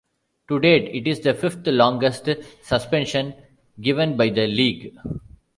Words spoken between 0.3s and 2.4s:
To date, it is the fifth-longest